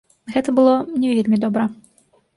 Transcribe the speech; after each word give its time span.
Гэта 0.35 0.49
было 0.59 0.73
не 1.03 1.13
вельмі 1.19 1.37
добра. 1.47 1.71